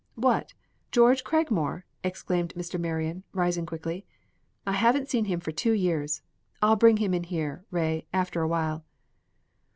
[0.15, 0.55] "What,
[0.91, 2.79] George Cragmore!" exclaimed Mr.
[2.79, 4.03] Marion, rising quickly.
[4.65, 6.23] "I haven't seen him for two years.
[6.59, 8.83] I'll bring him in here, Ray, after awhile."